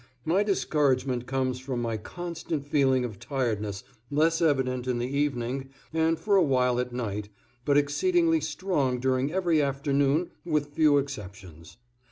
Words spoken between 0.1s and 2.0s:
My discouragement comes from my